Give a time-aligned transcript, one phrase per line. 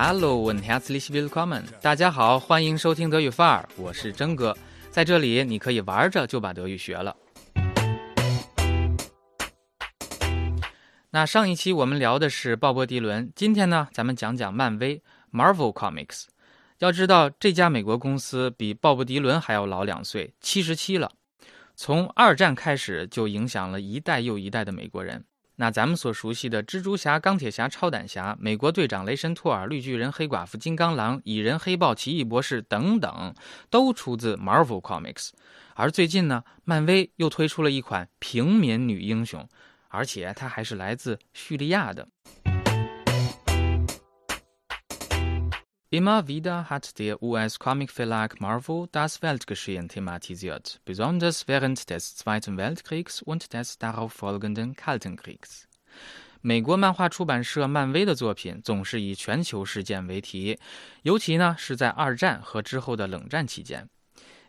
[0.00, 4.56] Hello and herzlich willkommen，大家好，欢迎收听德语范儿，我是真哥，
[4.92, 7.16] 在这里你可以玩着就把德语学了。
[11.10, 16.26] 那上一期我们聊的是鲍勃迪伦，今天呢，咱们讲讲漫威 Marvel Comics。
[16.78, 21.10] 要知道，这家美国公司比鲍勃迪伦还要老两岁，七十七了。
[21.74, 25.24] 从二战开始就影响了一代又一代的美国人。
[25.60, 33.34] 那咱们所熟悉的蜘蛛侠、钢铁侠、超胆侠、美国队长、雷神托尔、绿巨人、黑寡妇、金刚狼、蚁人、黑豹、奇异博士等等，
[33.68, 35.30] 都出自 Marvel Comics。
[35.74, 39.48] 而最近呢，漫威又推出了一款平民女英雄，
[39.88, 42.06] 而且她还是来自叙利亚的。
[45.89, 53.77] Immer wieder hat der US-Comic-Verlag Marvel das Weltgeschehen thematisiert, besonders während des Zweiten Weltkriegs und des
[53.77, 55.65] darauffolgenden Kalten Kriegs.
[56.41, 60.57] 美国漫画出版社漫威的作品总是以全球事件为题，
[61.03, 63.87] 尤其呢是在二战和之后的冷战期间。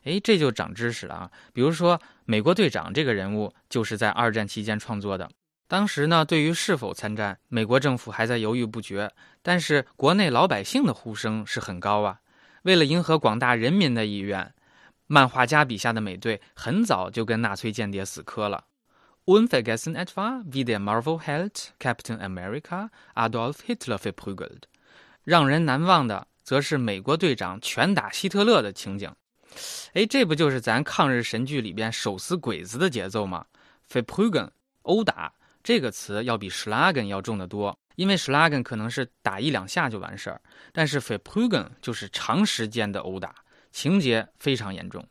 [0.04, 1.30] 哎，这就长知识了啊！
[1.52, 5.30] 比如说，美国队长这个人物就是在二战期间创作的。
[5.69, 9.11] 当时呢，对于是否参战，美国政府还在犹豫不决。
[9.43, 12.21] 但是国内老百姓的呼声是很高啊。
[12.63, 14.51] 为了迎合广大人民的意愿，
[15.05, 18.65] 漫画家笔下的美队很早就跟纳粹间谍死磕了。
[19.25, 24.63] Unvergessen etwa wie der Marvel-Held Captain America Adolf Hitler verprügelt。
[25.23, 29.13] 让人难忘的，则是美国队长拳打希特勒的情景。
[29.93, 33.45] 哎，这不就是咱抗日神剧里边手撕鬼子的节奏吗
[33.91, 34.49] ？Verprügeln，
[34.81, 35.31] 殴打。
[35.61, 43.35] 这个词要比 schlagen 要重得多，因为 schlagen 可能是打一两下就完事儿，但是 verprügeln 就是长时间的殴打，
[43.71, 45.05] 情节非常严重。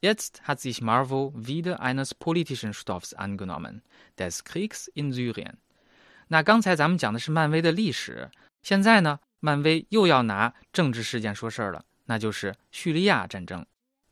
[0.00, 3.82] Jetzt hat sich Marvel wieder eines politischen Stoffs angenommen,
[4.16, 5.54] des Kriegs in Syrien。
[6.28, 8.30] 那刚才咱们讲的是漫威的历史，
[8.62, 13.64] 现在呢，漫威又要拿政治事件说事儿了，那就是叙利亚战争。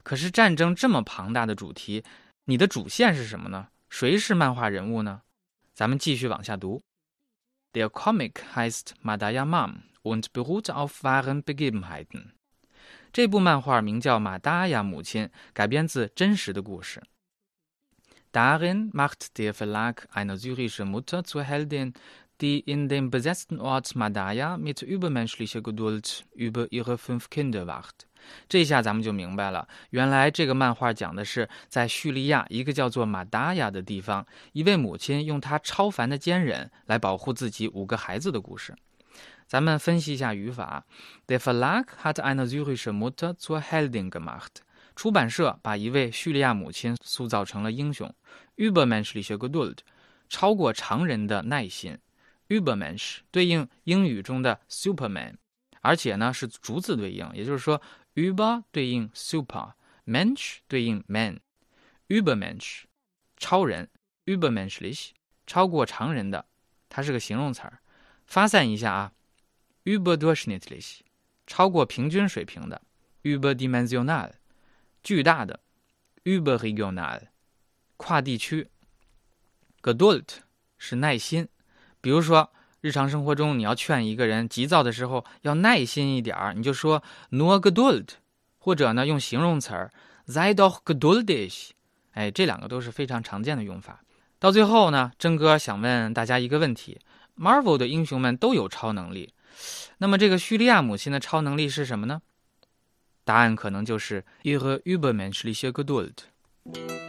[0.02, 2.04] 可是战争这么庞大的主题，
[2.44, 3.68] 你的主线是什么呢？
[3.88, 5.22] 谁是漫画人物呢？
[5.79, 6.81] 咱们继续往下读。
[7.73, 12.31] Der Comic heißt Madaya Mom und beruht auf wahren Begebenheiten。
[13.11, 17.01] 这部漫画名叫《马达亚母亲》，改编自真实的故事。
[18.31, 21.93] Darin macht der Verlag eine syrische Mutter zur Heldin,
[22.41, 28.05] die in dem besetzten Ort Madaya mit übermenschlicher Geduld über ihre fünf Kinder wacht.
[28.49, 38.75] 这下咱们就明白了，原来这个漫画讲的是在叙利亚一个叫做马达亚的地方，一位母亲用她超凡的坚韧来保护自己五个孩子的故事。
[39.47, 40.83] 咱们分析一下语法：
[41.27, 44.63] Der Verlag hat eine syrische Mutter zur Heldin gemacht。
[44.95, 48.11] 出版社把一位叙利亚母亲塑造成了英雄。
[48.57, 49.79] Übermenschliche Geduld，
[50.29, 51.99] 超过常人的耐心。
[52.50, 55.36] Übermensch 对应英语中的 Superman，
[55.80, 57.80] 而且呢是逐字对应，也就是说。
[58.16, 62.82] über 对应 super，mensch 对应 man，übermensch
[63.36, 63.88] 超人
[64.26, 65.10] ，übermenschlich
[65.46, 66.44] 超过常人的，
[66.88, 67.78] 它是个形容词儿。
[68.26, 69.12] 发散一下啊
[69.84, 71.02] ，überdurchschnittlich
[71.46, 72.82] 超过平均水平的
[73.22, 74.32] ，überdimensional
[75.04, 75.60] 巨大的
[76.24, 77.28] ，überregional
[77.96, 78.68] 跨地区
[79.80, 80.40] ，Geduld
[80.78, 81.48] 是耐心，
[82.00, 82.50] 比如说。
[82.82, 88.08] 日常生活中，你要劝一个人急躁的时候要耐心一点儿，你就说 nur Geduld，
[88.58, 89.92] 或者呢用形容词儿
[90.26, 91.72] sei doch geduldig。
[92.12, 94.00] 哎，这两个都是非常常见的用法。
[94.38, 96.98] 到最后呢，真哥想问大家一个问题
[97.36, 99.34] ：Marvel 的英雄们都有超能力，
[99.98, 102.22] 那么这个叙利亚母亲的超能力是什么呢？
[103.24, 106.99] 答案可能就是 ihre übermenschliche Geduld。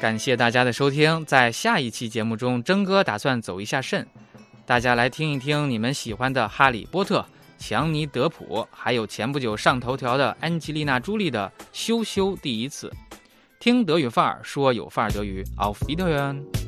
[0.00, 4.06] 感谢大家的收听，在下一期节目中，征哥打算走一下肾，
[4.64, 7.20] 大家来听一听你们喜欢的《哈利波特》、
[7.62, 12.90] 强尼德普，还有前不久上头条的安吉丽娜朱莉的羞羞第一次，
[13.58, 16.59] 听德语范儿说有范儿德语，auf wiedersehen。